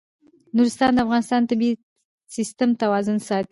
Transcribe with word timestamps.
نورستان 0.55 0.91
د 0.93 0.99
افغانستان 1.05 1.41
د 1.43 1.47
طبعي 1.49 1.71
سیسټم 2.35 2.69
توازن 2.81 3.17
ساتي. 3.27 3.49